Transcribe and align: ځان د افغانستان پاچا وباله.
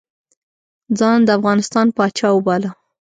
ځان 0.99 1.17
د 1.25 1.29
افغانستان 1.37 1.87
پاچا 1.97 2.29
وباله. 2.33 2.69